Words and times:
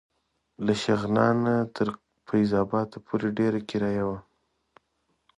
له 0.65 0.73
شغنان 0.83 1.35
نه 1.45 1.55
تر 1.75 1.87
فیض 2.25 2.51
اباد 2.63 2.89
پورې 3.05 3.27
ډېره 3.37 3.59
کرایه 3.69 4.03
وه. 4.09 4.19